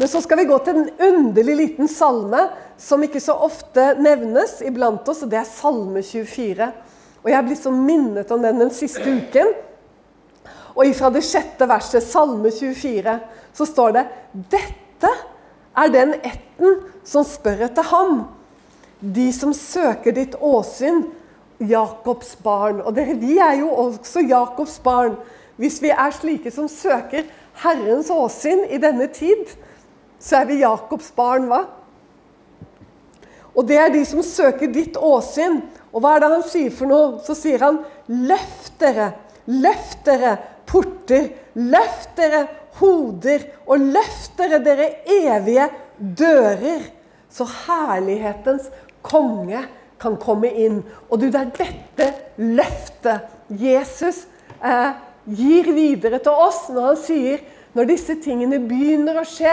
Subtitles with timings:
[0.00, 2.46] Men så skal vi gå til en underlig liten salme
[2.80, 6.68] som ikke så ofte nevnes iblant oss, og det er Salme 24.
[7.20, 9.52] Og Jeg er blitt så minnet om den den siste uken.
[10.72, 13.18] Og ifra det sjette verset, Salme 24,
[13.52, 14.06] så står det
[14.56, 15.12] Dette
[15.76, 18.22] er den etten som spør etter ham.
[19.04, 21.10] De som søker ditt åsyn,
[21.60, 22.80] Jakobs barn.
[22.80, 25.20] Og dere, vi er jo også Jakobs barn.
[25.60, 27.28] Hvis vi er slike som søker
[27.60, 29.44] Herrens åsyn i denne tid,
[30.20, 31.64] så er vi Jakobs barn, hva?
[33.56, 35.58] Og det er de som søker ditt åsyn.
[35.90, 37.18] Og hva er det han sier for noe?
[37.24, 39.10] Så sier han løft dere,
[39.50, 40.36] løft dere,
[40.70, 42.44] porter, løft dere,
[42.78, 45.66] hoder, og løft dere, dere evige
[45.98, 46.86] dører,
[47.30, 48.70] så herlighetens
[49.06, 49.64] konge
[50.00, 50.80] kan komme inn.
[51.10, 52.08] Og du, det er dette
[52.40, 54.24] løftet Jesus
[54.64, 54.92] eh,
[55.26, 57.42] gir videre til oss når han sier
[57.76, 59.52] når disse tingene begynner å skje,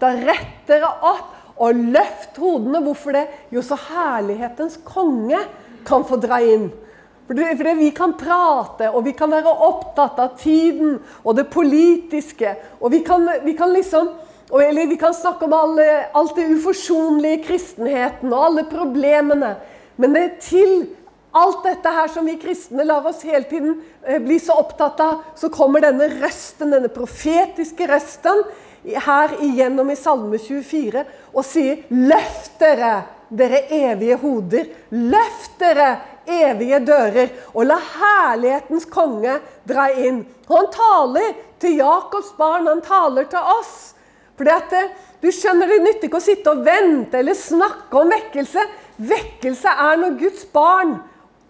[0.00, 2.82] da rett dere opp og løft hodene.
[2.84, 3.26] Hvorfor det?
[3.52, 5.40] Jo, så herlighetens konge
[5.88, 6.70] kan få dra inn.
[7.28, 12.56] Fordi Vi kan prate, og vi kan være opptatt av tiden og det politiske.
[12.80, 14.08] Og vi kan, vi kan liksom
[14.50, 19.56] eller vi kan snakke om alle, alt det uforsonlige kristenheten og alle problemene.
[19.96, 20.86] Men det er til
[21.36, 23.76] alt dette her som vi kristne lar oss hele tiden
[24.06, 28.44] eh, bli så opptatt av, så kommer denne røsten, denne profetiske røsten
[28.84, 34.70] her igjennom i Salme 24 og sier Løft dere, dere evige hoder.
[34.90, 35.90] Løft dere,
[36.24, 37.34] evige dører.
[37.54, 40.22] Og la herlighetens konge dra inn.
[40.48, 43.92] Og han taler til Jakobs barn, han taler til oss.
[44.38, 44.84] Fordi at det,
[45.20, 48.64] du skjønner, Det nytter ikke å sitte og vente eller snakke om vekkelse.
[48.98, 50.98] Vekkelse er når Guds barn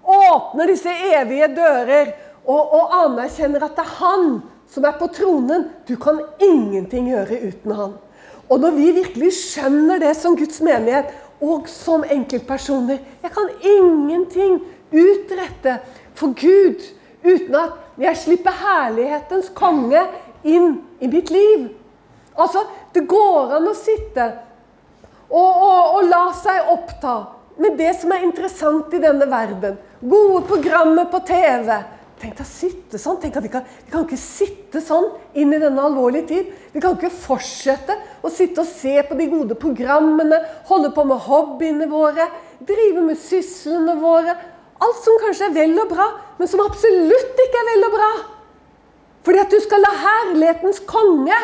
[0.09, 2.12] åpner disse evige dører
[2.47, 4.28] og, og anerkjenner at det er Han
[4.69, 5.69] som er på tronen.
[5.89, 7.97] Du kan ingenting gjøre uten Han.
[8.48, 11.12] Og når vi virkelig skjønner det som Guds menighet
[11.45, 15.79] og som enkeltpersoner Jeg kan ingenting utrette
[16.17, 16.80] for Gud
[17.23, 20.01] uten at jeg slipper herlighetens konge
[20.47, 21.68] inn i mitt liv.
[22.39, 22.64] Altså,
[22.95, 24.30] Det går an å sitte
[25.29, 27.17] og, og, og la seg oppta
[27.61, 29.77] med det som er interessant i denne verden.
[30.01, 31.73] Gode programmer på TV.
[32.19, 33.19] Tenk deg å sitte sånn.
[33.23, 36.53] Tenk at vi kan, vi kan ikke sitte sånn inn i denne alvorlige tid.
[36.75, 40.39] Vi kan ikke fortsette å sitte og se på de gode programmene,
[40.70, 42.29] holde på med hobbyene våre,
[42.67, 44.35] drive med syslene våre.
[44.79, 48.11] Alt som kanskje er vel og bra, men som absolutt ikke er vel og bra.
[49.27, 51.39] Fordi at du skal la herlighetens konge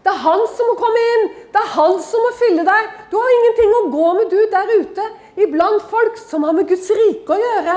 [0.00, 1.26] det er han som må komme inn.
[1.52, 2.92] Det er han som må fylle deg.
[3.10, 5.08] Du har ingenting å gå med, du, der ute
[5.46, 7.76] iblant folk som har med Guds rike å gjøre.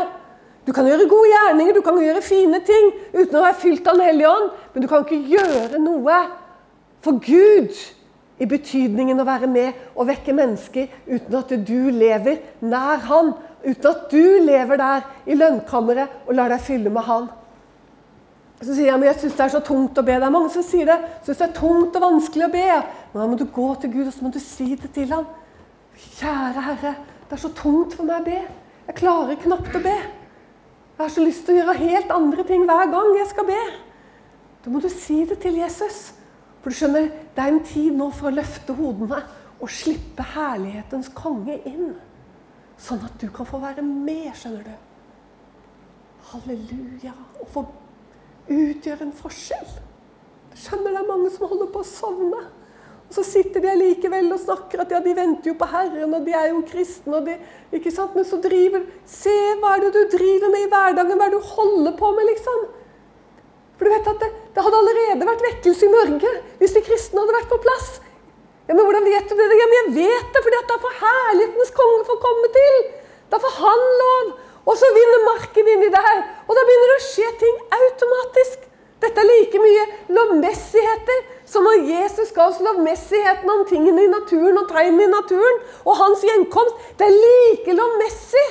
[0.64, 3.98] Du kan gjøre gode gjerninger, du kan gjøre fine ting uten å være fylt av
[4.00, 6.22] Den hellige ånd, men du kan ikke gjøre noe
[7.04, 7.76] for Gud
[8.40, 13.34] i betydningen å være med og vekke mennesker uten at du lever nær Han.
[13.64, 17.30] Uten at du lever der i lønnkammeret og lar deg fylle med Han.
[18.64, 20.16] Så sier jeg men jeg syns det er så tungt å be.
[20.16, 21.00] Det er mange som sier det.
[21.26, 22.68] Syns det er tungt og vanskelig å be.
[23.12, 25.28] Men da må du gå til Gud og så må du si det til ham.
[26.20, 26.94] Kjære Herre,
[27.30, 28.42] det er så tungt for meg å be.
[28.88, 29.96] Jeg klarer knapt å be.
[30.94, 33.62] Jeg har så lyst til å gjøre helt andre ting hver gang jeg skal be.
[34.64, 36.14] Da må du si det til Jesus.
[36.62, 39.20] For du skjønner, det er en tid nå for å løfte hodene
[39.60, 41.94] og slippe herlighetens konge inn.
[42.80, 44.76] Sånn at du kan få være med, skjønner du.
[46.32, 47.14] Halleluja.
[47.42, 47.66] Og få
[48.52, 49.74] utgjøre en forskjell.
[50.52, 52.44] Du skjønner det er mange som holder på å sovne.
[53.14, 56.34] Så sitter de likevel og snakker at ja, de venter jo på Herren, og de
[56.34, 57.20] er jo kristne.
[57.26, 57.36] de,
[57.78, 58.16] ikke sant?
[58.18, 61.20] Men så driver Se, hva er det du driver med i hverdagen?
[61.20, 62.64] Hva er det du holder på med, liksom?
[63.78, 67.22] For du vet at det, det hadde allerede vært vekkelse i Norge hvis de kristne
[67.22, 67.94] hadde vært på plass.
[68.68, 69.48] Ja, Men hvordan vet du det?
[69.60, 72.78] Ja, men jeg vet det, fordi at da får herlighetens konge få komme til.
[73.30, 74.36] Da får han lov.
[74.64, 76.22] Og så vinner marken inni der.
[76.48, 78.70] Og da begynner det å skje ting automatisk.
[79.04, 84.58] Dette er like mye lovmessigheter som når Jesus ga oss lovmessigheten om tingene i naturen
[84.62, 86.92] og tegnene i naturen og hans gjenkomst.
[86.98, 88.46] Det er like lovmessig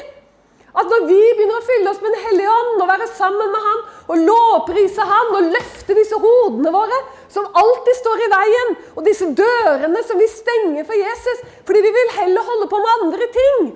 [0.72, 3.64] at når vi begynner å fylle oss med Den hellige ånd og være sammen med
[3.66, 7.00] Han og lovprise Han og løfte disse hodene våre
[7.32, 11.92] som alltid står i veien, og disse dørene som vi stenger for Jesus fordi vi
[11.96, 13.72] vil heller holde på med andre ting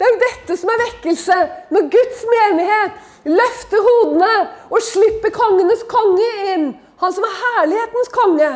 [0.00, 1.34] det er jo dette som er vekkelse.
[1.76, 4.30] Når Guds menighet løfter hodene
[4.72, 6.70] og slipper kongenes konge inn.
[7.00, 8.50] Han som er herlighetens konge.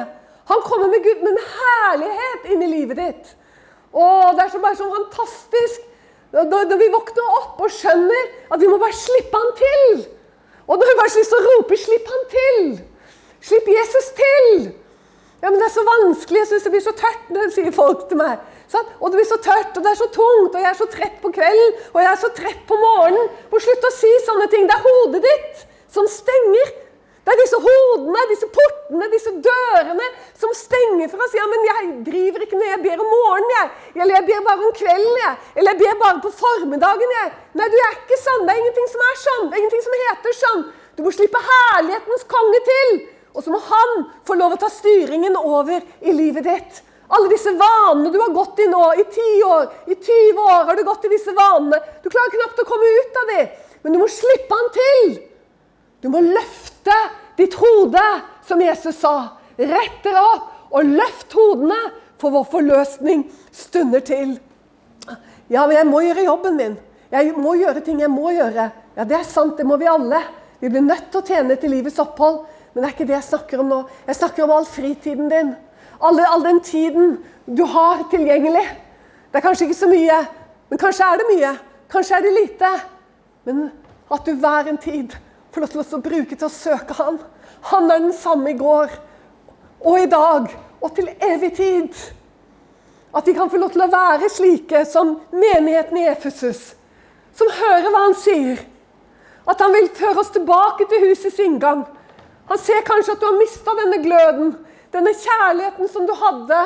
[0.51, 3.35] Han kommer med, Gud, med herlighet inn i livet ditt.
[3.95, 4.05] Å,
[4.37, 5.91] det er så bare så fantastisk
[6.35, 10.01] når vi våkner opp og skjønner at vi må bare slippe han til.
[10.67, 12.73] Og når har vi bare lyst til å rope 'slipp han til'.
[13.45, 14.73] Slipp Jesus til.
[15.43, 18.09] Ja, men det er så vanskelig, jeg syns det blir så tørt, det sier folk
[18.09, 18.41] til meg.
[18.73, 18.87] Sånn?
[19.01, 21.19] Og det blir så tørt, og det er så tungt, og jeg er så trett
[21.21, 23.29] på kvelden, og jeg er så trett på morgenen.
[23.53, 24.65] Og slutt å si sånne ting.
[24.67, 26.73] Det er hodet ditt som stenger.
[27.25, 31.37] Det er disse hodene, disse portene, disse dørene som stenger for oss.
[31.39, 33.71] Ja, men jeg driver ikke når jeg ber om morgenen, jeg.
[33.97, 35.39] Eller jeg ber bare om kvelden, jeg.
[35.57, 37.33] Eller jeg ber bare på formiddagen, jeg.
[37.57, 38.45] Nei, du er ikke sånn.
[38.45, 39.47] Det er ingenting som er sånn.
[39.47, 40.65] Det er ingenting som heter sånn.
[40.99, 42.93] Du må slippe herlighetens konge til.
[43.35, 46.85] Og så må han få lov å ta styringen over i livet ditt.
[47.09, 50.77] Alle disse vanene du har gått i nå, i 10 år, i 20 år har
[50.77, 51.81] du gått i disse vanene.
[52.05, 53.51] Du klarer knapt å komme ut av dem,
[53.85, 55.19] men du må slippe han til.
[56.05, 56.74] Du må løfte
[57.37, 58.03] ditt hode,
[58.47, 59.37] som Jesus sa.
[59.57, 61.79] Rett dere opp og løft hodene,
[62.19, 64.37] for vår forløsning stunder til.
[65.53, 66.77] Ja, men jeg må gjøre jobben min.
[67.13, 68.71] Jeg må gjøre ting jeg må gjøre.
[68.97, 70.23] Ja, det er sant, det må vi alle.
[70.63, 72.45] Vi blir nødt til å tjene til livets opphold.
[72.73, 73.81] Men det er ikke det jeg snakker om nå.
[74.09, 75.53] Jeg snakker om all fritiden din.
[76.01, 78.65] All, all den tiden du har tilgjengelig.
[79.31, 80.17] Det er kanskje ikke så mye,
[80.71, 81.53] men kanskje er det mye.
[81.91, 82.73] Kanskje er det lite.
[83.45, 83.63] Men
[84.15, 85.15] at du hver en tid
[85.55, 87.19] får lov til å bruke til å søke Han.
[87.71, 88.93] Han er den samme i går
[89.85, 91.97] og i dag og til evig tid.
[93.15, 96.75] At vi kan få lov til å være slike som menigheten i Efesus,
[97.37, 98.65] som hører hva han sier.
[99.47, 101.85] At han vil føre oss tilbake til husets inngang.
[102.51, 104.55] Han ser kanskje at du har mista denne gløden,
[104.93, 106.61] denne kjærligheten som du hadde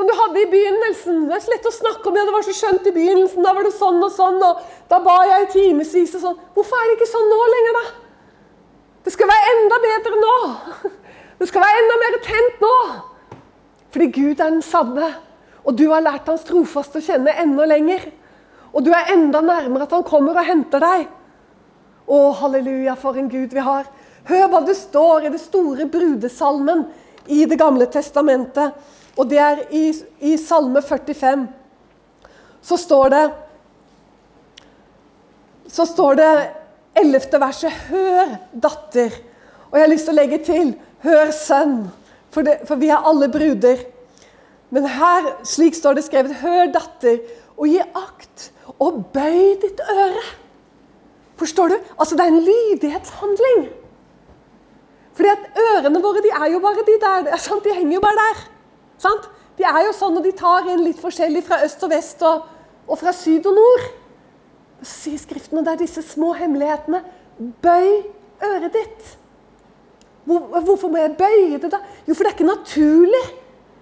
[0.00, 1.24] som du hadde i begynnelsen.
[1.28, 3.44] Det er så lett å snakke om ja, det var så skjønt i begynnelsen.
[3.44, 6.38] Da var det sånn og sånn, og da ba jeg i timevis og sånn.
[6.56, 7.82] Hvorfor er det ikke sånn nå lenger, da?
[9.04, 10.36] Det skal være enda bedre nå.
[11.40, 12.72] Det skal være enda mer tent nå.
[13.94, 15.06] Fordi Gud er den samme.
[15.64, 18.02] Og du har lært hans trofast å kjenne enda lenger.
[18.76, 21.06] Og du er enda nærmere at han kommer og henter deg.
[22.04, 23.88] Å, halleluja, for en Gud vi har.
[24.28, 26.86] Hør hva det står i det store brudesalmen
[27.32, 28.76] i Det gamle testamentet.
[29.20, 29.84] Og det er i,
[30.32, 31.44] i Salme 45.
[32.64, 33.24] Så står det
[35.70, 36.32] Så står det
[36.98, 39.14] ellevte verset Hør, datter.
[39.70, 40.74] Og jeg har lyst til å legge til
[41.04, 41.82] Hør, sønn.
[42.30, 43.82] For, det, for vi er alle bruder.
[44.70, 47.18] Men her, slik står det skrevet, hør, datter,
[47.56, 48.44] og gi akt,
[48.78, 50.22] og bøy ditt øre.
[51.40, 51.76] Forstår du?
[51.96, 53.64] Altså, det er en lydighetshandling.
[55.18, 57.26] Fordi at ørene våre de er jo bare de der.
[57.64, 58.44] De henger jo bare der.
[59.00, 59.28] Sant?
[59.56, 62.44] De er jo sånn, og de tar inn litt forskjellig fra øst og vest og,
[62.88, 63.88] og fra syd og nord.
[64.80, 67.02] Så sier Skriften, og det er disse små hemmelighetene.
[67.64, 67.88] Bøy
[68.44, 69.16] øret ditt.
[70.28, 71.80] Hvor, hvorfor må jeg bøye det, da?
[72.06, 73.24] Jo, for det er ikke naturlig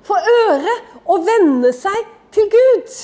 [0.07, 2.95] for øret å venne seg til Gud.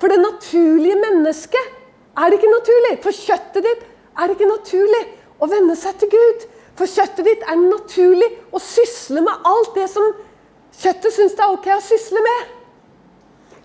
[0.00, 1.76] For det naturlige mennesket
[2.16, 2.94] er det ikke naturlig.
[3.04, 3.84] For kjøttet ditt
[4.16, 5.02] er det ikke naturlig
[5.40, 6.46] å venne seg til Gud.
[6.78, 10.06] For kjøttet ditt er det naturlig å sysle med alt det som
[10.78, 12.50] kjøttet syns det er ok å sysle med.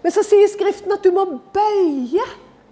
[0.03, 1.25] Men så sier Skriften at du må
[1.55, 2.25] bøye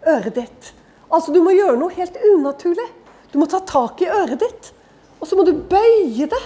[0.10, 0.74] øret ditt.
[1.14, 2.88] Altså du må gjøre noe helt unaturlig.
[3.34, 4.70] Du må ta tak i øret ditt,
[5.18, 6.42] og så må du bøye det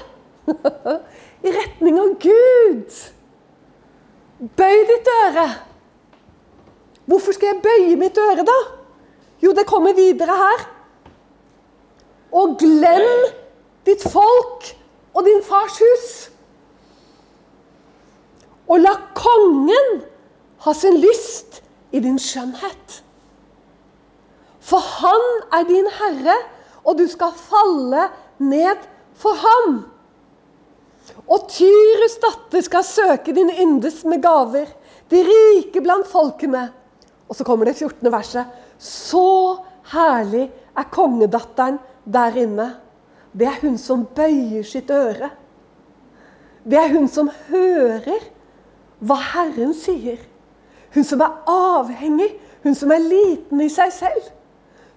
[1.48, 3.00] i retning av Gud.
[4.56, 5.48] Bøy ditt øre.
[7.08, 8.58] Hvorfor skal jeg bøye mitt øre, da?
[9.44, 10.64] Jo, det kommer videre her.
[12.36, 13.28] Og glem
[13.88, 14.72] ditt folk
[15.16, 16.08] og din fars hus.
[18.68, 20.02] Og la kongen
[20.66, 21.62] ha sin lyst
[21.96, 23.02] i din skjønnhet.
[24.68, 26.36] For han er din herre,
[26.84, 28.10] og du skal falle
[28.44, 28.84] ned
[29.18, 29.78] for ham.
[31.28, 34.68] Og Tyrus datter skal søke din yndes med gaver,
[35.08, 36.68] de rike blant folkene.
[37.28, 38.12] Og så kommer det 14.
[38.12, 38.46] verset.
[38.80, 39.58] Så
[39.94, 42.68] herlig er kongedatteren der inne.
[43.32, 45.32] Det er hun som bøyer sitt øre.
[46.68, 48.24] Det er hun som hører
[49.00, 50.20] hva Herren sier.
[50.96, 52.32] Hun som er avhengig,
[52.64, 54.32] hun som er liten i seg selv.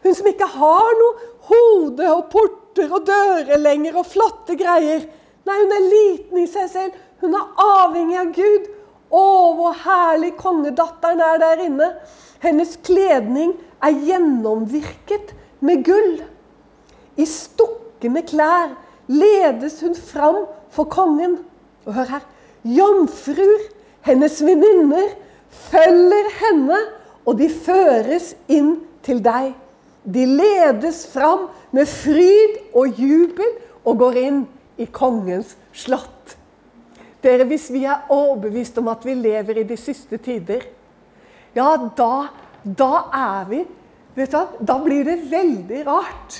[0.05, 5.05] Hun som ikke har noe hode og porter og dører lenger og flotte greier.
[5.47, 7.01] Nei, hun er liten i seg selv.
[7.21, 8.69] Hun er avhengig av Gud.
[9.11, 9.25] Å,
[9.59, 11.91] hvor herlig kongedatteren er der inne.
[12.41, 15.35] Hennes kledning er gjennomvirket
[15.67, 16.21] med gull.
[17.21, 18.77] I stukkende klær
[19.11, 21.41] ledes hun fram for kongen.
[21.85, 22.27] Og hør her
[22.65, 23.69] Jomfruer,
[24.07, 25.13] hennes venninner,
[25.51, 26.79] følger henne,
[27.27, 29.53] og de føres inn til deg.
[30.05, 33.51] De ledes fram med fryd og jubel
[33.85, 34.41] og går inn
[34.81, 36.37] i kongens slott.
[37.21, 40.65] Dere, Hvis vi er overbevist om at vi lever i de siste tider,
[41.55, 42.31] ja, da,
[42.65, 43.65] da er vi
[44.15, 46.37] vet du, Da blir det veldig rart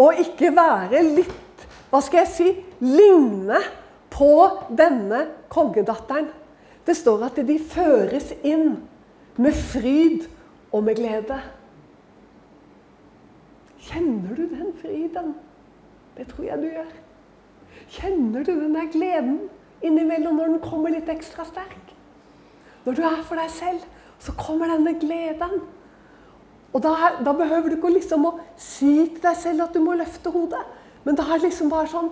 [0.00, 2.50] å ikke være litt Hva skal jeg si?
[2.82, 3.58] Ligne
[4.10, 4.34] på
[4.76, 6.28] denne kongedatteren.
[6.86, 8.80] Det står at de føres inn
[9.40, 10.26] med fryd
[10.72, 11.38] og med glede.
[13.80, 15.34] Kjenner du den fryden?
[16.16, 16.92] Det tror jeg du gjør.
[17.90, 19.38] Kjenner du den der gleden
[19.82, 21.94] innimellom når den kommer litt ekstra sterk?
[22.84, 23.84] Når du er for deg selv,
[24.20, 25.62] så kommer denne gleden.
[26.72, 26.94] Og da,
[27.24, 30.62] da behøver du ikke liksom å si til deg selv at du må løfte hodet.
[31.04, 32.10] Men da er det liksom bare sånn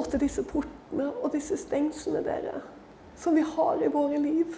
[0.00, 2.62] Å, til disse portene og disse stengslene, dere,
[3.20, 4.54] som vi har i våre liv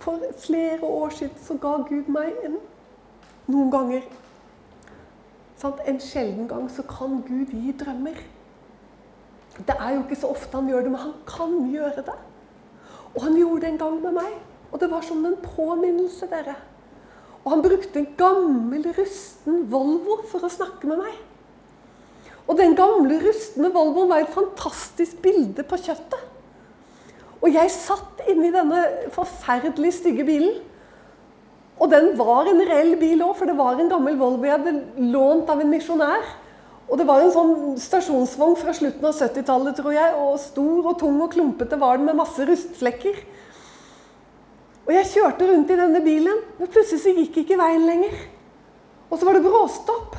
[0.00, 2.56] For flere år siden så ga Gud meg en
[3.44, 4.06] Noen ganger
[5.60, 5.82] sant?
[5.84, 8.16] En sjelden gang så kan Gud gi drømmer.
[9.58, 12.16] Det er jo ikke så ofte han gjør det, men han kan gjøre det.
[13.14, 14.32] Og han gjorde det en gang med meg.
[14.72, 16.56] Og det var som en påminnelse, dere.
[17.44, 21.20] Og han brukte en gammel, rusten Volvo for å snakke med meg.
[22.44, 26.20] Og den gamle, rustne Volvoen var et fantastisk bilde på kjøttet.
[27.44, 28.80] Og jeg satt inni denne
[29.12, 30.54] forferdelig stygge bilen.
[31.80, 35.08] Og den var en reell bil òg, for det var en gammel Volvo jeg hadde
[35.12, 36.24] lånt av en misjonær.
[36.84, 40.16] Og det var en sånn stasjonsvogn fra slutten av 70-tallet, tror jeg.
[40.20, 43.22] Og stor og tung og klumpete var den med masse rustflekker.
[44.84, 48.14] Og jeg kjørte rundt i denne bilen, men plutselig så gikk ikke veien lenger.
[49.08, 50.18] Og så var det bråstopp.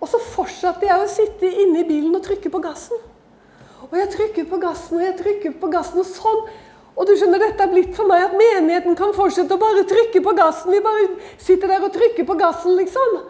[0.00, 3.00] Og så fortsatte jeg å sitte inne i bilen og trykke på gassen.
[3.90, 6.40] Og jeg trykker på gassen og jeg trykker på gassen, og sånn.
[6.96, 10.22] Og du skjønner, dette er blitt for meg at menigheten kan fortsette å bare trykke
[10.24, 10.72] på gassen.
[10.72, 11.06] Vi bare
[11.40, 13.20] sitter der og trykker på gassen, liksom.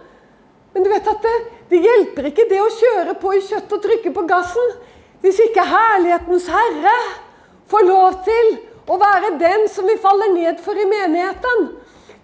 [0.75, 1.35] Men du vet at det,
[1.71, 4.75] det hjelper ikke det å kjøre på i kjøttet og trykke på gassen
[5.21, 6.95] hvis ikke herlighetens herre
[7.69, 8.55] får lov til
[8.91, 11.67] å være den som vi faller ned for i menigheten.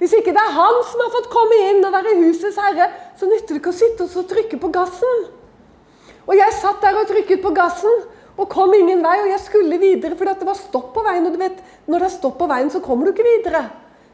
[0.00, 3.28] Hvis ikke det er han som har fått komme inn og være husets herre, så
[3.28, 5.24] nytter det ikke å sitte og trykke på gassen.
[6.26, 8.02] Og jeg satt der og trykket på gassen
[8.36, 9.14] og kom ingen vei.
[9.22, 11.24] Og jeg skulle videre, for det var stopp på veien.
[11.28, 13.62] Og du vet, når det er stopp på veien, så kommer du ikke videre.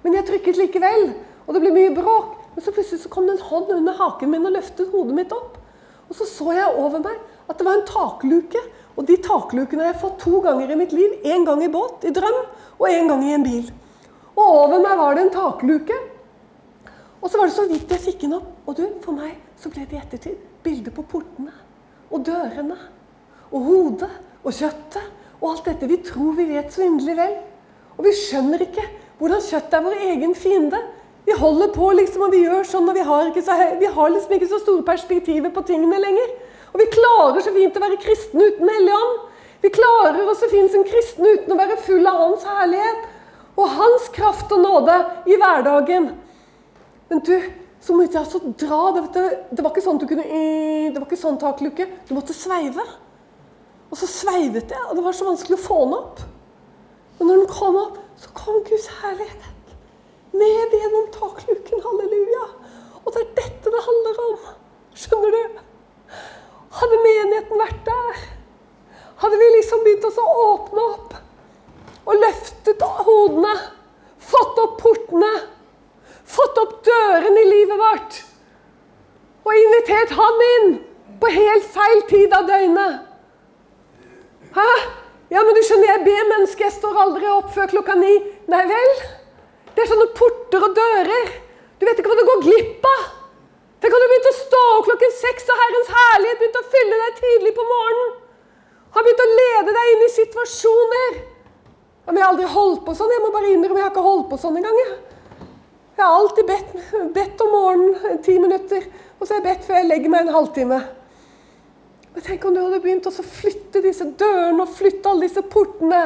[0.04, 1.08] Men jeg trykket likevel.
[1.46, 2.38] Og det ble mye bråk.
[2.54, 5.34] Men så plutselig så kom det en hånd under haken min og løftet hodet mitt
[5.34, 5.58] opp.
[6.10, 7.16] Og så så jeg over meg
[7.48, 8.62] at det var en takluke.
[8.92, 11.16] Og de taklukene har jeg fått to ganger i mitt liv.
[11.24, 12.42] Én gang i båt, i drøm,
[12.76, 13.70] og én gang i en bil.
[14.36, 15.96] Og over meg var det en takluke.
[17.22, 18.51] Og så var det så vidt jeg fikk den opp.
[18.66, 21.54] Og du, for meg så ble det i ettertid bilder på portene
[22.12, 22.78] og dørene
[23.50, 24.10] og hodet
[24.42, 27.32] og kjøttet og alt dette vi tror vi vet så inderlig vel.
[27.98, 28.84] Og vi skjønner ikke
[29.18, 30.78] hvordan kjøttet er vår egen fiende.
[31.26, 34.34] Vi holder på liksom, og vi gjør sånn, og vi har, så, vi har liksom
[34.36, 36.32] ikke så store perspektiver på tingene lenger.
[36.72, 39.20] Og vi klarer så fint å være kristne uten Hellig Ånd.
[39.62, 43.04] Vi klarer oss så fint som kristne uten å være full av Hans herlighet
[43.52, 44.96] og Hans kraft og nåde
[45.30, 46.08] i hverdagen.
[47.10, 47.36] Men du,
[47.82, 48.80] så måtte jeg altså dra.
[48.94, 51.88] Det, det, var ikke sånn du kunne Det var ikke sånn taklukke.
[52.06, 52.84] Du måtte sveive.
[53.92, 56.22] Og så sveivet jeg, og det var så vanskelig å få den opp.
[57.18, 59.50] Men når den kom opp, så kom Guds herlighet
[60.32, 61.82] ned gjennom takluken.
[61.84, 62.46] Halleluja.
[63.02, 64.46] Og det er dette det handler om.
[64.96, 65.60] Skjønner du?
[66.72, 68.22] Hadde menigheten vært der,
[69.20, 71.12] hadde vi liksom begynt å åpne opp
[72.02, 73.52] og løftet hodene,
[74.18, 75.30] fått opp portene,
[76.32, 78.20] fått opp dørene i livet vårt
[79.42, 80.74] og invitert han inn
[81.22, 83.00] på helt feil tid av døgnet.
[84.54, 84.68] Hæ?
[85.32, 88.12] Ja, men du skjønner, jeg ber mennesker, jeg står aldri opp før klokka ni.
[88.52, 88.92] Nei vel?
[89.72, 91.30] Det er sånne porter og dører.
[91.80, 93.06] Du vet ikke hva du går glipp av.
[93.82, 96.98] Tenk om du begynte å stå opp klokken seks, og Herrens herlighet begynte å fylle
[97.00, 98.12] deg tidlig på morgenen.
[98.92, 101.16] Har begynt å lede deg inn i situasjoner.
[102.06, 103.10] Men jeg har aldri holdt på sånn.
[103.14, 104.78] Jeg må bare innrømme jeg har ikke holdt på sånn engang.
[104.82, 105.11] Jeg.
[105.96, 106.74] Jeg har alltid bedt,
[107.14, 108.86] bedt om morgenen ti minutter,
[109.18, 110.80] og så har jeg bedt før jeg legger meg en halvtime.
[112.12, 116.02] Men tenk om du hadde begynt å flytte disse dørene og flytte alle disse portene.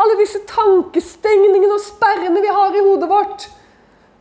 [0.00, 3.48] Alle disse tankestengningene og sperrene vi har i hodet vårt.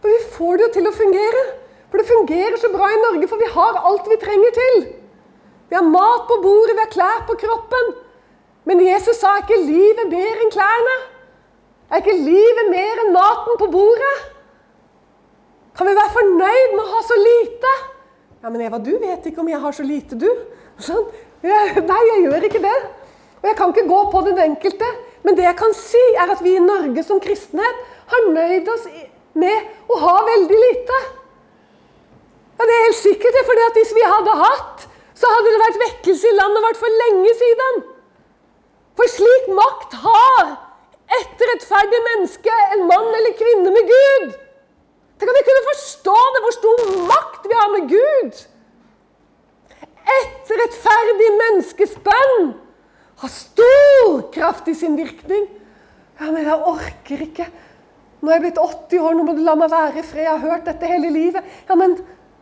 [0.04, 1.44] For vi får det jo til å fungere.
[1.92, 4.86] For det fungerer så bra i Norge, for vi har alt vi trenger til.
[5.72, 7.92] Vi har mat på bordet, vi har klær på kroppen.
[8.68, 10.96] Men Jesus sa ikke livet mer enn klærne.
[11.92, 14.16] Er ikke livet mer enn maten på bordet?
[15.76, 17.72] Kan vi være fornøyd med å ha så lite?
[18.44, 20.30] Ja, men Eva, du vet ikke om jeg har så lite, du.
[20.80, 21.04] Sånn.
[21.44, 22.78] Jeg, nei, jeg gjør ikke det.
[23.42, 24.88] Og jeg kan ikke gå på den enkelte.
[25.26, 28.86] Men det jeg kan si, er at vi i Norge som kristenhet har nøyd oss
[29.36, 31.00] med å ha veldig lite.
[32.56, 33.44] Ja, Det er helt sikkert, det.
[33.50, 37.36] For hvis vi hadde hatt, så hadde det vært vekkelse i landet vårt for lenge
[37.42, 37.84] siden.
[38.96, 40.56] For slik makt har
[41.20, 44.45] et rettferdig menneske, en mann eller kvinne, med Gud.
[45.16, 48.44] Tenk at vi kunne forstå det, hvor stor makt vi har med Gud.
[50.16, 52.52] et rettferdig menneskes bønn
[53.22, 55.48] har stor kraft i sin virkning.
[56.20, 57.48] Ja, men jeg orker ikke.
[58.22, 60.28] Nå er jeg blitt 80 år, nå må du la meg være i fred.
[60.28, 61.48] Jeg har hørt dette hele livet.
[61.70, 61.98] Ja, men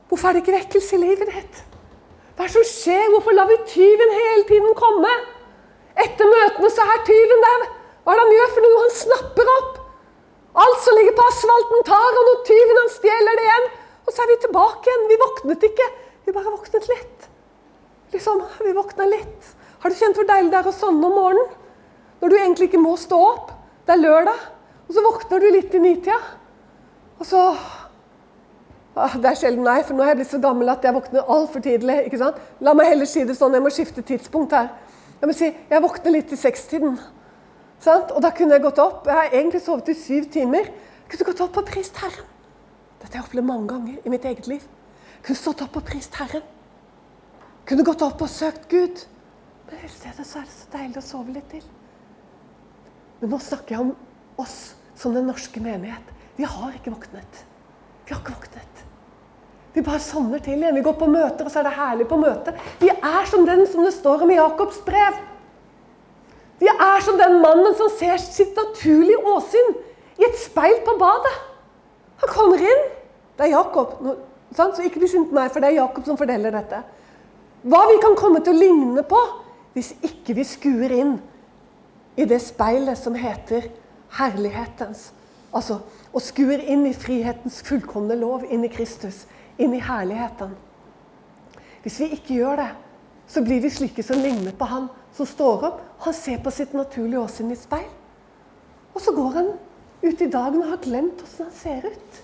[0.09, 1.61] hvorfor er det ikke vekkelse i livet ditt?
[2.33, 3.09] Hva er det som skjer?
[3.13, 5.13] Hvorfor lar vi tyven hele tiden komme?
[6.03, 7.65] Etter møtene så er tyven der.
[8.03, 8.83] Hva er det han gjør for noe?
[8.83, 9.82] Han snapper opp.
[10.53, 13.67] Alt som ligger på asfalten, tar han, og tyven han stjeler det igjen.
[14.03, 15.05] Og så er vi tilbake igjen.
[15.09, 15.87] Vi våknet ikke.
[16.25, 17.27] Vi bare våknet litt.
[18.13, 19.53] Liksom, vi våkna litt.
[19.81, 21.49] Har du kjent hvor deilig det er å sovne om morgenen?
[22.21, 23.49] Når du egentlig ikke må stå opp.
[23.87, 24.45] Det er lørdag.
[24.87, 26.19] Og så våkner du litt i nitida.
[27.17, 30.85] Og så ah, Det er sjelden nei, for nå er jeg blitt så gammel at
[30.85, 31.97] jeg våkner altfor tidlig.
[32.07, 32.39] ikke sant?
[32.61, 34.69] La meg heller si det sånn, jeg må skifte tidspunkt her.
[35.19, 36.97] Jeg må si, jeg våkner litt i sekstiden.
[37.87, 39.07] Og da kunne jeg gått opp.
[39.07, 40.69] Jeg har egentlig sovet i syv timer.
[40.69, 42.29] Jeg kunne gått opp og prist Herren.
[43.01, 44.63] Dette har jeg opplevd mange ganger i mitt eget liv.
[45.17, 46.43] Jeg kunne stått opp og prist Herren.
[46.43, 49.03] Jeg kunne gått opp og søkt Gud.
[49.67, 51.65] Men i stedet så er det så deilig å sove litt til.
[53.19, 53.93] Men nå snakker jeg om
[54.39, 54.57] oss
[54.99, 56.15] som den norske menighet.
[56.37, 57.43] Vi har ikke våknet.
[58.07, 58.83] Vi har ikke våknet.
[59.73, 60.75] Vi bare sovner til igjen.
[60.75, 62.59] Vi går på møter, og så er det herlig på møtet.
[62.79, 65.17] Vi er som den som det står om i Jakobs brev.
[66.63, 69.73] Vi er som den mannen som ser sitt naturlige åsyn
[70.21, 71.33] i et speil på badet.
[72.23, 72.85] Han kommer inn.
[73.35, 73.97] Det er Jakob.
[74.55, 76.79] Så ikke bli sint på meg, for det er Jakob som fordeler dette.
[77.67, 79.19] Hva vi kan komme til å ligne på
[79.73, 81.17] hvis ikke vi skuer inn
[82.15, 83.67] i det speilet som heter
[84.19, 85.09] herlighetens.
[85.53, 85.81] Altså
[86.13, 89.23] og skuer inn i frihetens fullkomne lov, inn i Kristus,
[89.57, 90.53] inn i herligheten.
[91.81, 92.69] Hvis vi ikke gjør det,
[93.27, 94.85] så blir vi slike som ligner på han
[95.17, 95.81] som står opp.
[96.03, 97.87] Han ser på sitt naturlige åsyn i speil.
[98.93, 99.51] Og så går han
[100.03, 102.23] ut i dagen og har glemt hvordan han ser ut.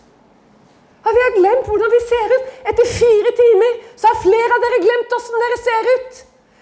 [1.00, 2.50] Ja, vi har glemt hvordan vi ser ut.
[2.72, 6.20] Etter fire timer så har flere av dere glemt hvordan dere ser ut.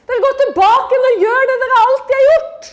[0.08, 2.70] Dere går tilbake og gjør det dere alltid har gjort.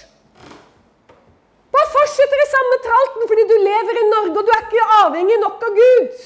[1.74, 5.40] Bare fortsetter i samme tralten fordi du lever i Norge og du er ikke avhengig
[5.42, 6.22] nok av Gud.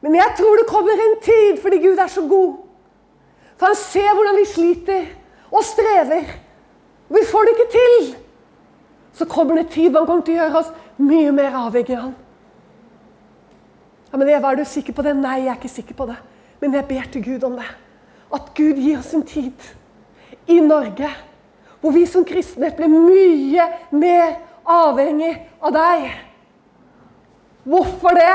[0.00, 2.58] Men jeg tror det kommer en tid fordi Gud er så god.
[3.60, 5.08] For han ser hvordan vi sliter
[5.50, 6.32] og strever.
[7.10, 8.10] Og vi får det ikke til.
[9.18, 12.18] Så kommer det tid man kommer til å gjøre oss mye mer avhengig av han.
[14.10, 15.14] Ja, men Eva, er du sikker på det?
[15.18, 16.16] Nei, jeg er ikke sikker på det.
[16.60, 17.68] Men jeg ber til Gud om det.
[18.34, 19.68] At Gud gir oss en tid
[20.50, 21.10] i Norge
[21.80, 24.34] hvor vi som kristne blir mye mer
[24.68, 25.32] avhengig
[25.64, 26.10] av deg.
[27.64, 28.34] Hvorfor det?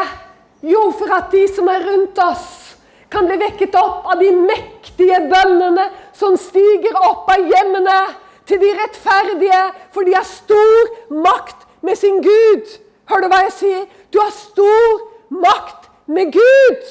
[0.65, 2.64] Jo, for at de som er rundt oss,
[3.11, 7.97] kan bli vekket opp av de mektige bønnene som stiger opp av hjemmene
[8.45, 9.61] til de rettferdige,
[9.93, 10.91] for de har stor
[11.25, 12.77] makt med sin Gud.
[13.09, 13.83] Hører du hva jeg sier?
[14.13, 16.87] Du har stor makt med Gud.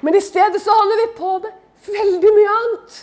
[0.00, 1.54] Men i stedet så holder vi på med
[1.86, 2.98] veldig mye annet.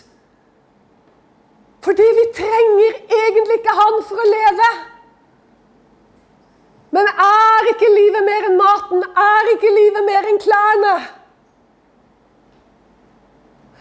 [1.88, 4.70] Fordi vi trenger egentlig ikke han for å leve.
[6.96, 9.04] Men er ikke livet mer enn maten?
[9.24, 10.94] Er ikke livet mer enn klærne?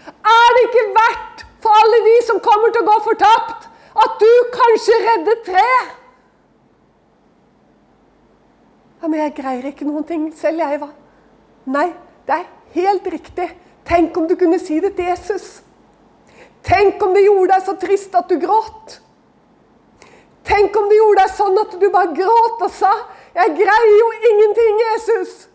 [0.06, 4.32] Er det ikke verdt for alle de som kommer til å gå fortapt, at du
[4.54, 5.68] kanskje redder tre?
[9.00, 10.90] Ja, men jeg greier ikke noen ting selv, jeg, hva?
[11.70, 11.88] Nei,
[12.26, 13.48] det er helt riktig.
[13.86, 15.46] Tenk om du kunne si det til Jesus.
[16.66, 18.98] Tenk om det gjorde deg så trist at du gråt.
[20.46, 22.92] Tenk om det gjorde deg sånn at du bare gråt og sa
[23.36, 25.48] 'Jeg greier jo ingenting, Jesus'.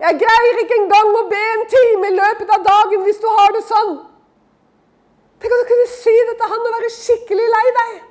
[0.00, 3.52] 'Jeg greier ikke engang å be en time i løpet av dagen hvis du har
[3.52, 3.96] det sånn'.
[5.40, 8.02] Tenk om du kunne si det til han og være skikkelig lei deg.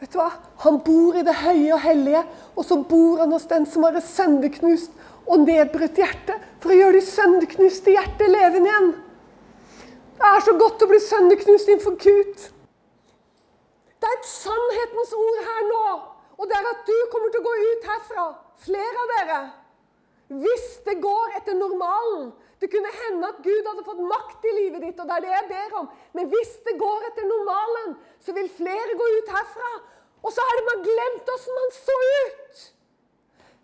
[0.00, 0.30] Vet du hva?
[0.66, 2.22] Han bor i det høye og hellige,
[2.56, 4.92] og så bor han hos den som har et sønderknust
[5.26, 8.90] og nedbrutt hjerte, for å gjøre de sønderknuste hjertet levende igjen.
[10.14, 12.50] Det er så godt å bli sønderknust innenfor Gud.
[14.04, 15.84] Det er et sannhetens ord her nå.
[16.36, 18.24] Og det er at du kommer til å gå ut herfra,
[18.60, 19.38] flere av dere,
[20.42, 22.32] hvis det går etter normalen.
[22.60, 25.32] Det kunne hende at Gud hadde fått makt i livet ditt, og det er det
[25.32, 25.88] jeg ber om.
[26.12, 29.72] Men hvis det går etter normalen, så vil flere gå ut herfra.
[30.24, 32.62] Og så har bare glemt åssen han så ut.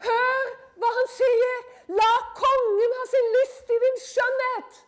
[0.09, 0.51] Hør
[0.81, 1.63] hva han sier.
[2.01, 4.83] La kongen ha sin lyst i din skjønnhet.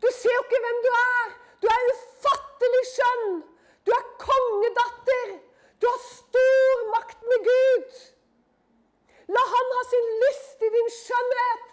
[0.00, 1.32] Du ser jo ikke hvem du er.
[1.62, 3.32] Du er ufattelig skjønn.
[3.86, 5.36] Du er kongedatter.
[5.82, 8.00] Du har stor makt med Gud.
[9.34, 11.68] La han ha sin lyst i din skjønnhet.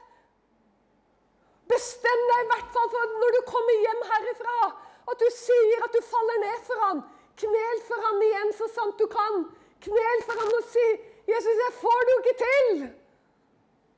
[1.70, 4.60] Bestem deg i hvert fall for når du kommer hjem herifra,
[5.12, 7.04] at du sier at du faller ned for han.
[7.40, 9.44] Knel for han igjen så sant du kan.
[9.86, 10.88] Knel for han og si
[11.30, 12.90] 'Jesus, jeg får det jo ikke til'.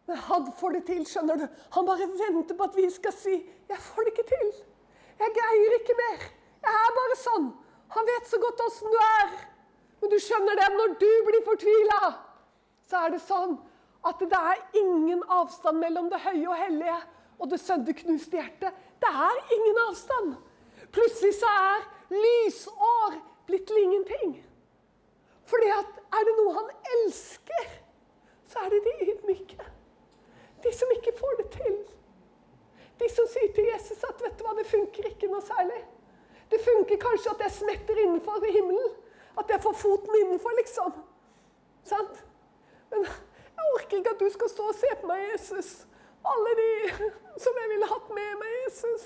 [0.08, 1.48] Men han får det til, skjønner du.
[1.76, 3.36] Han bare venter på at vi skal si
[3.70, 4.54] 'Jeg får det ikke til'.
[5.20, 6.20] Jeg greier ikke mer.
[6.66, 7.48] Jeg er bare sånn.
[7.96, 9.34] Han vet så godt åssen du er.
[10.02, 12.14] Men du skjønner det, når du blir fortvila,
[12.90, 13.58] så er det sånn
[14.08, 16.96] at det er ingen avstand mellom det høye og hellige
[17.42, 18.80] og det sønderknuste hjertet.
[19.02, 20.34] Det er ingen avstand.
[20.94, 24.34] Plutselig så er lysår blitt til ingenting.
[25.52, 27.70] Fordi er det noe han elsker,
[28.50, 29.70] så er det de ydmyke.
[30.64, 31.78] De som ikke får det til.
[33.02, 35.82] De som sier til Jesus at vet du hva, det funker ikke noe særlig.
[36.52, 38.92] Det funker kanskje at jeg smetter innenfor himmelen.
[39.40, 40.94] At jeg får foten innenfor, liksom.
[41.88, 42.24] Sant?
[42.92, 45.70] Men jeg orker ikke at du skal stå og se på meg, Jesus.
[46.28, 46.72] Alle de
[47.44, 49.06] som jeg ville hatt med meg, Jesus.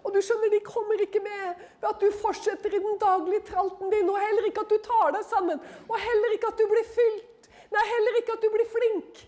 [0.00, 3.90] Og du skjønner, de kommer ikke med ved at du fortsetter i den daglige tralten
[3.92, 6.86] din, og heller ikke at du tar deg sammen, og heller ikke at du blir
[6.94, 7.50] fylt.
[7.74, 9.20] Nei, heller ikke at du blir flink.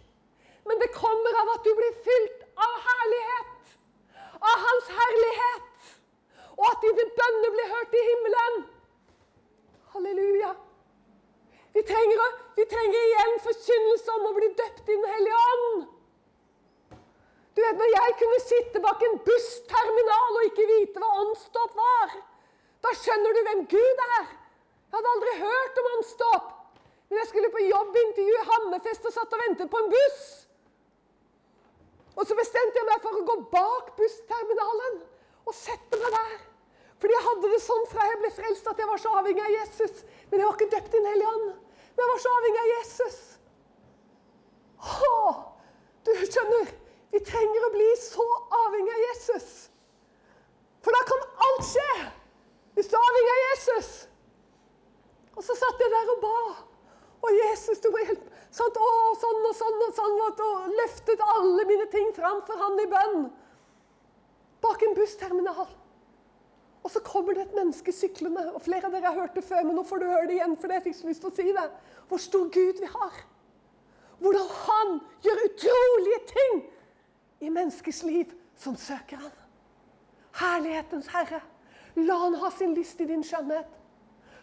[0.66, 3.76] Men det kommer av at du blir fylt av herlighet.
[4.38, 5.71] Av Hans herlighet.
[6.58, 8.60] Og at dine bønner blir hørt i himmelen.
[9.92, 10.52] Halleluja.
[11.72, 12.20] Vi trenger,
[12.56, 15.86] vi trenger igjen forkynnelse om å bli døpt i Den hellige ånd.
[17.56, 22.14] Du vet, Når jeg kunne sitte bak en bussterminal og ikke vite hva åndsdåp var,
[22.84, 24.30] da skjønner du hvem Gud er.
[24.92, 26.48] Jeg hadde aldri hørt om åndsdåp.
[27.08, 30.22] Men jeg skulle på jobbintervju i Hammerfest og satt og ventet på en buss.
[32.16, 35.00] Og så bestemte jeg meg for å gå bak bussterminalen
[35.46, 36.34] og sette meg der.
[37.02, 39.54] Fordi jeg hadde det sånn fra jeg ble frelst at jeg var så avhengig av
[39.56, 40.04] Jesus.
[40.30, 41.48] Men jeg var ikke døpt i Den hellige ånd.
[41.92, 43.18] Men jeg var så avhengig av Jesus.
[44.82, 45.40] Åh,
[46.06, 46.70] du skjønner,
[47.12, 48.26] vi trenger å bli så
[48.62, 49.50] avhengig av Jesus.
[50.82, 51.90] For da kan alt skje
[52.76, 53.90] hvis du er avhengig av Jesus.
[55.36, 56.38] Og så satt jeg der og ba.
[57.22, 58.30] Og Jesus, du må hjelpe.
[58.52, 60.18] Sånn, og sånn og sånn og sånn.
[60.26, 63.24] Og løftet alle mine ting fram for han i bønn.
[64.62, 65.70] Bak en bussterminal.
[66.82, 68.48] Og så kommer det et menneske syklende.
[68.54, 70.56] Og flere av dere har hørt det før, men nå får du høre det igjen.
[70.58, 71.68] for jeg fikk så lyst til å si det.
[72.08, 73.20] Hvor stor Gud vi har.
[74.22, 76.64] Hvordan han gjør utrolige ting
[77.42, 79.32] i menneskers liv som søker han.
[80.38, 81.42] Herlighetens herre.
[81.96, 83.68] La han ha sin lyst i din skjønnhet.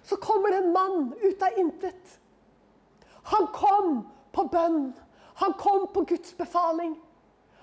[0.03, 2.19] Så kommer det en mann ut av intet.
[3.23, 4.91] Han kom på bønn.
[5.43, 6.95] Han kom på Guds befaling.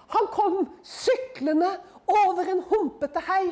[0.08, 3.50] Han kom syklende over en humpete hei.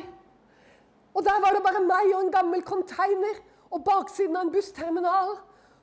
[1.15, 3.39] Og der var det bare meg og en gammel container
[3.71, 5.35] og baksiden av en bussterminal.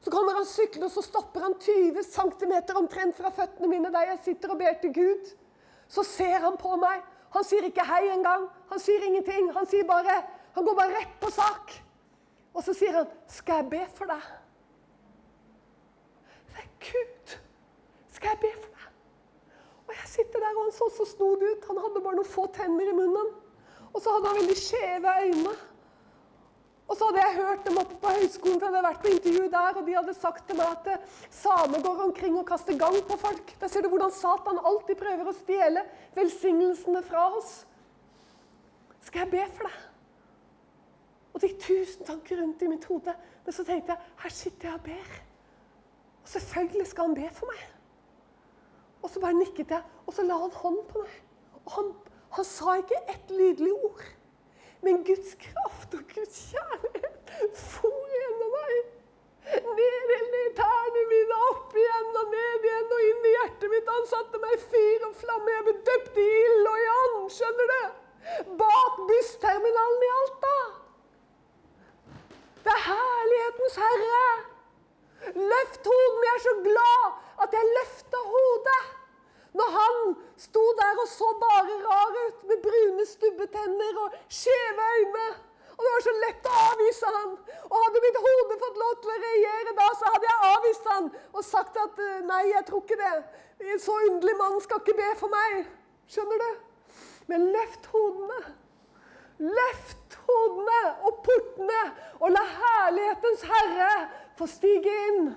[0.02, 4.10] Så kommer han syklende, og så stopper han 20 cm omtrent fra føttene mine der
[4.10, 5.30] jeg sitter og ber til Gud.
[5.88, 7.04] Så ser han på meg.
[7.32, 8.48] Han sier ikke hei engang.
[8.72, 9.52] Han sier ingenting.
[9.56, 10.18] Han, sier bare,
[10.56, 11.76] han går bare rett på sak.
[12.52, 14.32] Og så sier han, 'Skal jeg be for deg?'
[16.48, 17.38] Det er Gud.
[18.12, 18.71] Skal jeg be for deg?
[19.92, 21.66] Og jeg sitter der, og han så så snodig ut.
[21.68, 23.26] Han hadde bare noen få tenner i munnen.
[23.92, 25.52] Og så hadde han veldig skjeve øyne.
[26.88, 29.44] Og så hadde jeg hørt dem oppe på høyskolen, for jeg hadde vært på intervju
[29.52, 32.96] der, og de hadde sagt til meg at eh, samer går omkring og kaster gang
[33.08, 33.52] på folk.
[33.60, 35.84] Der ser du hvordan Satan alltid prøver å stjele
[36.16, 37.52] velsignelsene fra oss.
[39.04, 39.78] Skal jeg be for deg?
[41.32, 43.14] Og det gikk tusen tanker rundt i mitt hode.
[43.44, 45.14] Men så tenkte jeg her sitter jeg og ber.
[46.22, 47.64] Og selvfølgelig skal han be for meg.
[49.02, 51.20] Og så bare nikket jeg, og så la han hånd på meg.
[51.64, 51.92] Og han,
[52.36, 54.04] han sa ikke ett lydelig ord.
[54.82, 58.92] Men Guds kraft og Guds kjærlighet for gjennom meg.
[59.52, 63.90] Ned i tærne mine, opp igjen og ned igjen og inn i hjertet mitt.
[63.90, 65.56] Han satte meg i fyr og flamme.
[65.56, 67.82] Jeg ble døpt i ild og i and, skjønner du?
[68.62, 70.56] Bak bussterminalen i Alta.
[72.62, 74.24] Det er herlighetens herre.
[75.52, 76.26] Løft hodet.
[76.26, 77.06] Jeg er så glad
[77.44, 78.82] at jeg løfta hodet.
[79.58, 79.96] Når han
[80.46, 85.26] sto der og så bare rar ut med brune stubbetenner og skjeve øyne.
[85.76, 87.30] Og det var så lett å avvise han.
[87.68, 91.08] Og hadde mitt hode fått lov til å regjere da, så hadde jeg avvist han
[91.32, 93.14] og sagt at eh, nei, jeg tror ikke det.
[93.72, 93.96] En så
[94.52, 95.62] mann skal ikke be for meg.
[96.10, 96.50] Skjønner du?
[97.30, 98.40] Men løft hodene.
[99.42, 101.80] Løft hodene og portene,
[102.20, 103.94] og la herlighetens herre
[104.38, 105.32] få stige inn.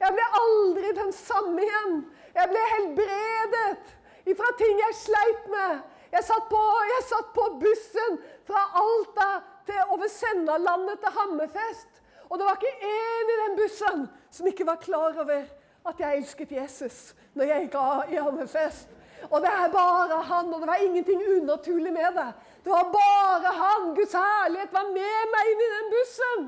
[0.00, 1.98] Jeg ble aldri den samme igjen.
[2.36, 3.92] Jeg ble helbredet
[4.28, 5.84] ifra ting jeg sleit med.
[6.12, 9.30] Jeg satt på, jeg satt på bussen fra Alta
[9.68, 12.02] til over Sennalandet til Hammerfest.
[12.30, 15.44] Og det var ikke én i den bussen som ikke var klar over
[15.88, 18.92] at jeg elsket Jesus når jeg gikk av i Hammerfest.
[19.30, 22.28] Og det er bare han, og det var ingenting unaturlig med det.
[22.64, 23.94] Det var bare han.
[23.94, 26.46] Guds herlighet var med meg inn i den bussen.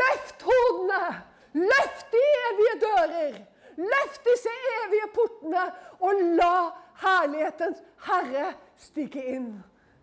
[0.00, 1.04] Løft hodene!
[1.52, 3.40] Løft de evige dører!
[3.80, 4.52] Løft disse
[4.84, 5.64] evige portene
[6.00, 6.54] og la
[7.00, 9.50] herlighetens Herre stige inn.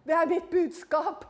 [0.07, 1.25] Det er mitt budskap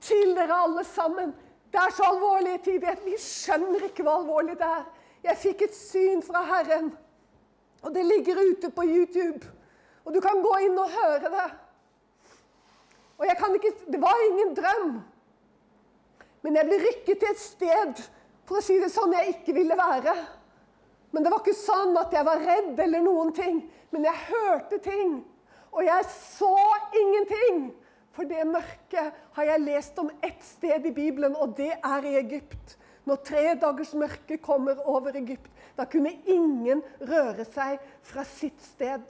[0.00, 1.34] til dere alle sammen.
[1.72, 2.96] Det er så alvorlige tider.
[3.04, 4.86] Vi skjønner ikke hvor alvorlig det er.
[5.24, 6.92] Jeg fikk et syn fra Herren,
[7.82, 9.46] og det ligger ute på YouTube.
[10.04, 11.48] Og du kan gå inn og høre det.
[13.18, 15.00] Og jeg kan ikke Det var ingen drøm.
[16.42, 18.02] Men jeg ble rykket til et sted,
[18.46, 20.14] for å si det sånn, jeg ikke ville være.
[21.12, 23.60] Men det var ikke sånn at jeg var redd eller noen ting.
[23.90, 25.18] Men jeg hørte ting.
[25.72, 26.54] Og jeg så
[26.96, 27.60] ingenting.
[28.16, 32.16] For det mørket har jeg lest om ett sted i Bibelen, og det er i
[32.18, 32.78] Egypt.
[33.08, 39.06] Når tre dagers mørke kommer over Egypt, da kunne ingen røre seg fra sitt sted.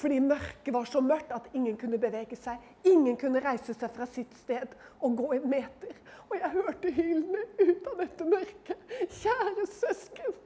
[0.00, 2.62] Fordi mørket var så mørkt at ingen kunne bevege seg.
[2.88, 4.72] Ingen kunne reise seg fra sitt sted
[5.04, 5.98] og gå en meter.
[6.30, 8.96] Og jeg hørte hylene ut av dette mørket.
[9.18, 10.40] Kjære søsken.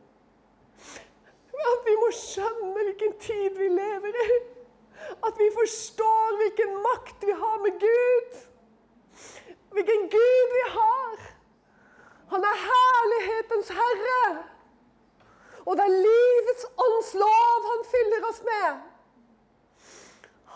[1.66, 4.28] At vi må skjønne hvilken tid vi lever i.
[5.24, 8.44] At vi forstår hvilken makt vi har med Gud.
[9.76, 11.35] Hvilken Gud vi har.
[12.32, 14.44] Han er herlighetens herre.
[15.66, 18.84] Og det er livets ånds lov han fyller oss med.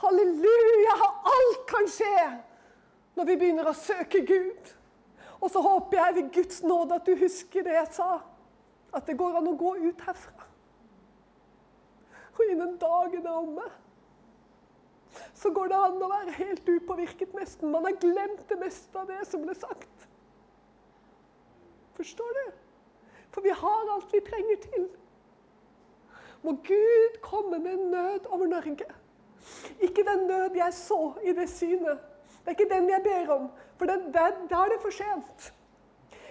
[0.02, 0.96] Halleluja!
[1.34, 2.28] Alt kan skje
[3.18, 4.74] når vi begynner å søke Gud.
[5.40, 8.10] Og så håper jeg ved Guds nåde at du husker det jeg sa.
[8.94, 10.48] At det går an å gå ut herfra.
[12.38, 13.68] Og innen dagen er omme
[15.34, 17.72] så går det an å være helt upåvirket nesten.
[17.72, 20.09] Man har glemt det meste av det som ble sagt.
[22.00, 22.52] Forstår du?
[23.30, 24.86] For vi har alt vi trenger til.
[26.42, 28.86] Må Gud komme med nød over Norge.
[29.80, 31.98] Ikke den nød jeg så i det synet.
[32.40, 35.52] Det er ikke den jeg ber om, for da er det for sent.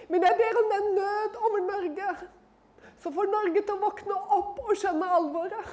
[0.08, 2.08] Men jeg ber om den nød over Norge,
[2.98, 5.70] som får Norge til å våkne opp og skjønne alvoret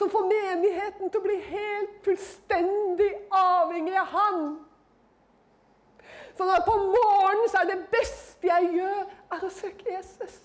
[0.00, 4.44] som får menigheten til å bli helt fullstendig avhengig av Han.
[6.40, 9.02] At på morgenen så er det beste jeg gjør,
[9.34, 10.38] er å søke Jesus.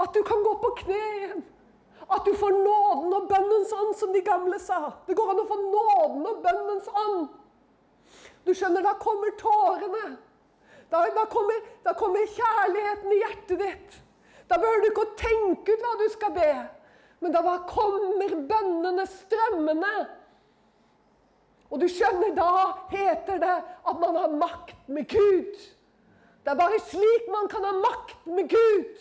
[0.00, 1.42] At du kan gå på kne igjen.
[2.12, 4.92] At du får nåden og bønnens ånd, som de gamle sa.
[5.06, 7.26] Det går an å få nåden og bønnens ånd.
[8.46, 10.16] Du skjønner, da kommer tårene.
[10.92, 14.00] Da, da, kommer, da kommer kjærligheten i hjertet ditt.
[14.50, 16.50] Da behøver du ikke å tenke ut hva du skal be.
[17.22, 19.92] Men da kommer bønnene strømmende.
[21.72, 22.50] Og du skjønner, da
[22.92, 25.54] heter det at man har makt med Gud.
[26.44, 28.98] Det er bare slik man kan ha makt med Gud.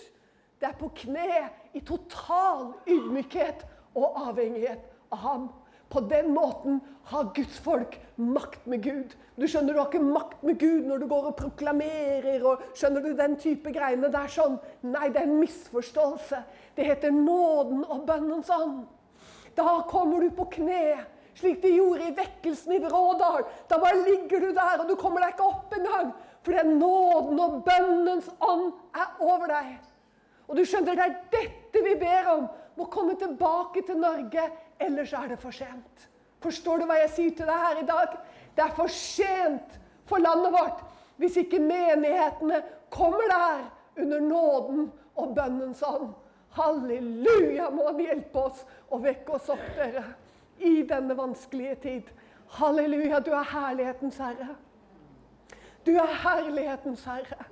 [0.62, 3.66] Det er på kne i total ydmykhet
[3.98, 5.50] og avhengighet av ham.
[5.92, 6.80] På den måten
[7.12, 9.16] har Guds folk makt med Gud.
[9.36, 13.04] Du skjønner, du har ikke makt med Gud når du går og proklamerer og skjønner
[13.04, 14.08] du den type greiene.
[14.08, 14.56] Det er sånn.
[14.88, 16.40] Nei, det er en misforståelse.
[16.78, 18.86] Det heter nåden og bønnens ånd.
[19.58, 21.02] Da kommer du på kne,
[21.38, 23.46] slik de gjorde i vekkelsen i Vrådal.
[23.70, 26.12] Da bare ligger du der, og du kommer deg ikke opp engang.
[26.41, 29.78] For det er nåden og bønnens ånd er over deg.
[30.50, 32.50] Og du skjønner, det er dette vi ber om.
[32.80, 34.50] Må komme tilbake til Norge
[34.82, 36.08] Ellers er det for sent.
[36.41, 38.15] Forstår du hva jeg sier til deg her i dag?
[38.56, 39.78] Det er for sent
[40.10, 40.82] for landet vårt
[41.22, 43.60] hvis ikke menighetene kommer der
[44.02, 44.88] under nåden
[45.22, 46.10] og bønnens ånd.
[46.56, 50.02] Halleluja, må Han hjelpe oss og vekke oss opp, dere,
[50.60, 52.12] i denne vanskelige tid.
[52.58, 54.56] Halleluja, du er herlighetens herre.
[55.86, 57.46] Du er herlighetens herre.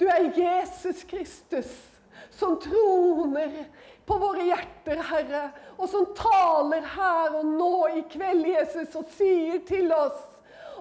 [0.00, 1.72] Du er Jesus Kristus
[2.30, 3.64] som troner
[4.06, 5.48] på våre hjerter, Herre,
[5.78, 10.22] og som taler her og nå i kveld, Jesus, og sier til oss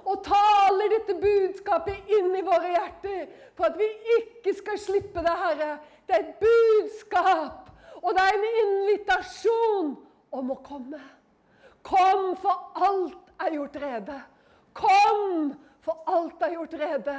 [0.04, 3.22] og taler dette budskapet inn i våre hjerter
[3.56, 5.78] for at vi ikke skal slippe det, Herre.
[6.08, 7.69] Det er et budskap,
[8.02, 9.93] og det er en invitasjon
[10.36, 11.00] om å komme.
[11.84, 14.19] Kom, for alt er gjort rede.
[14.74, 17.17] Kom, for alt er gjort rede.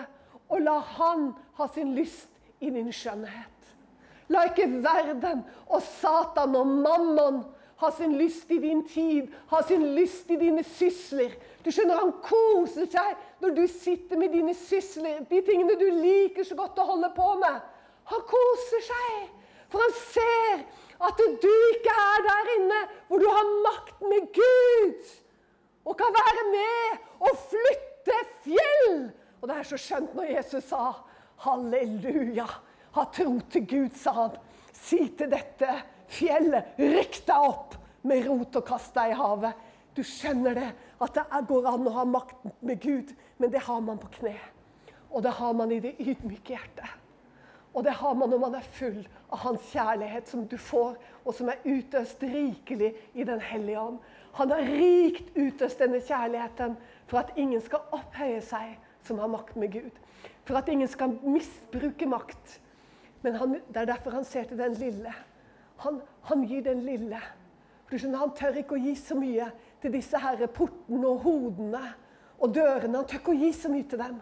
[0.48, 3.50] Og la Han ha sin lyst i din skjønnhet.
[4.32, 7.42] La ikke verden og Satan og mammon
[7.82, 11.34] ha sin lyst i din tid, ha sin lyst i dine sysler.
[11.64, 16.46] Du skjønner, Han koser seg når du sitter med dine sysler, de tingene du liker
[16.46, 17.60] så godt å holde på med.
[18.12, 19.28] Han koser seg,
[19.72, 20.64] for han ser
[21.02, 25.12] at du ikke er der inne hvor du har makt med Gud
[25.84, 29.10] og kan være med og flytte fjell.
[29.42, 30.92] Og det er så skjønt når Jesus sa
[31.44, 32.46] halleluja.
[32.94, 34.38] Ha tro til Gud, sa han.
[34.72, 35.68] Si til dette
[36.10, 37.76] fjellet, rykk deg opp
[38.08, 39.62] med rot og kast deg i havet.
[39.94, 40.70] Du skjønner det,
[41.04, 44.34] at det går an å ha makten med Gud, men det har man på kne.
[45.14, 47.03] Og det har man i det ydmyke hjertet.
[47.74, 49.00] Og det har man når man er full
[49.32, 53.98] av Hans kjærlighet, som du får, og som er utøst rikelig i Den hellige ånd.
[54.38, 56.76] Han har rikt utøst denne kjærligheten
[57.10, 59.98] for at ingen skal opphøye seg som har makt med Gud.
[60.46, 62.60] For at ingen skal misbruke makt.
[63.22, 65.12] Men han, det er derfor han ser til den lille.
[65.82, 67.20] Han, han gir den lille.
[67.84, 69.50] For du skjønner, Han tør ikke å gi så mye
[69.82, 71.82] til disse her portene og hodene
[72.38, 72.98] og dørene.
[73.00, 74.18] Han tør ikke å gi så mye til dem.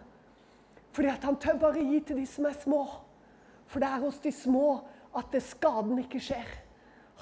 [0.92, 2.84] Fordi at han tør bare gi til de som er små.
[3.66, 4.66] For det er hos de små
[5.16, 6.48] at skaden ikke skjer.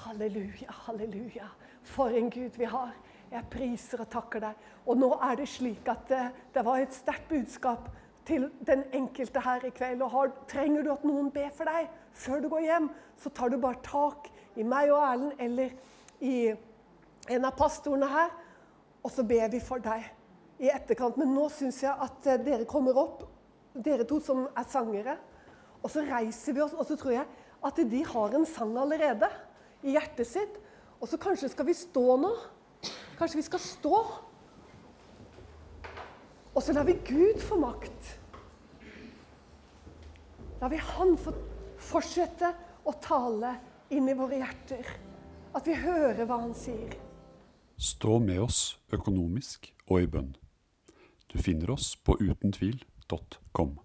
[0.05, 1.49] Halleluja, halleluja.
[1.83, 2.93] For en Gud vi har.
[3.31, 4.69] Jeg priser og takker deg.
[4.85, 6.23] Og nå er det slik at det,
[6.55, 7.87] det var et sterkt budskap
[8.27, 10.01] til den enkelte her i kveld.
[10.01, 13.49] Og har, trenger du at noen ber for deg før du går hjem, så tar
[13.49, 14.27] du bare tak
[14.59, 15.71] i meg og Erlend eller
[16.21, 16.51] i
[17.31, 18.33] en av pastorene her,
[19.01, 20.03] og så ber vi for deg
[20.61, 21.17] i etterkant.
[21.17, 23.23] Men nå syns jeg at eh, dere kommer opp,
[23.73, 25.15] dere to som er sangere.
[25.81, 27.27] Og så reiser vi oss, og så tror jeg
[27.61, 29.29] at de har en sang allerede
[29.85, 30.57] i hjertet sitt.
[31.01, 32.31] Og så kanskje skal vi stå nå.
[33.17, 34.01] Kanskje vi skal stå.
[36.51, 38.17] Og så lar vi Gud få makt.
[40.61, 41.33] Lar vi Han få
[41.81, 42.51] fortsette
[42.85, 43.55] å tale
[43.93, 44.85] inn i våre hjerter.
[45.57, 46.93] At vi hører hva Han sier.
[47.81, 50.35] Stå med oss økonomisk og i bønn.
[51.31, 53.79] Du finner oss på utentvil.com.